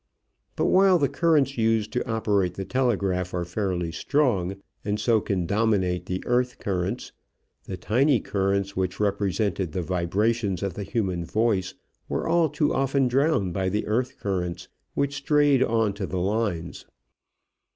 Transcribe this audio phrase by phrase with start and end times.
[0.55, 5.45] But while the currents used to operate the telegraph are fairly strong and so can
[5.45, 7.11] dominate the earth currents,
[7.65, 11.75] the tiny currents which represented the vibrations of the human voice
[12.09, 16.87] were all too often drowned by the earth currents which strayed on to the lines.